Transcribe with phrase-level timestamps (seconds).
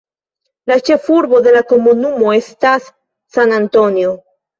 [0.69, 2.87] La ĉefurbo de la komunumo estas
[3.37, 4.15] San Antonio.